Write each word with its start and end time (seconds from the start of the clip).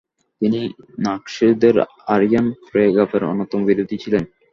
তিনি 0.41 0.59
নাৎসিদের 0.99 1.75
আরিয়ান 2.07 2.47
প্যারাগ্রাফের 2.65 3.23
অন্যতম 3.23 3.59
বিরোধী 3.67 3.97
ছিলেন। 4.03 4.23